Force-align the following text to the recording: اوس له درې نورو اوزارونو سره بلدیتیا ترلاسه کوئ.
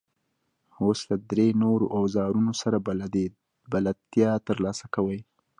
اوس 0.83 0.99
له 1.09 1.15
درې 1.31 1.47
نورو 1.63 1.85
اوزارونو 1.97 2.51
سره 2.61 2.77
بلدیتیا 3.69 4.31
ترلاسه 4.47 4.85
کوئ. 4.95 5.19